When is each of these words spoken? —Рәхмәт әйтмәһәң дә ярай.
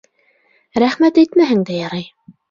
—Рәхмәт 0.83 1.19
әйтмәһәң 1.23 1.61
дә 1.71 1.75
ярай. 1.81 2.09